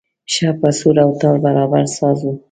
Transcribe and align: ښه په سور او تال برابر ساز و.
ښه 0.33 0.49
په 0.59 0.69
سور 0.79 0.95
او 1.05 1.11
تال 1.21 1.35
برابر 1.45 1.83
ساز 1.97 2.19
و. 2.25 2.31